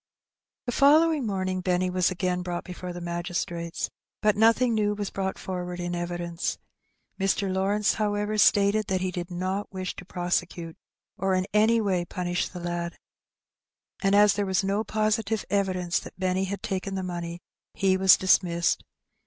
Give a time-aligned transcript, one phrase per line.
[0.65, 3.87] The following morning Benny was again brought before the magistrates,
[4.23, 6.57] but nothing new was brought forward in evidence.
[7.19, 7.53] Mr.
[7.53, 10.75] Lawrence, however, stated that he did not wish to prosecute,
[11.19, 12.97] or in any way punish the lad.
[14.01, 17.39] And as there was no positive evidence that Benny had taken the money,
[17.75, 18.83] he was dismissed.